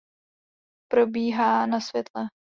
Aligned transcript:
Probíhá 0.91 1.65
na 1.67 1.79
světle. 1.81 2.21